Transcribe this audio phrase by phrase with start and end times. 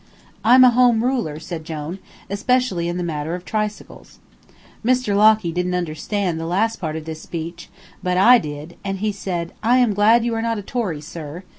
[0.43, 4.17] "I'm a Home Ruler," said Jone, "especially in the matter of tricycles."
[4.83, 5.15] Mr.
[5.15, 7.69] Locky didn't understand the last part of this speech,
[8.01, 11.43] but I did, and he said, "I am glad you are not a Tory, sir.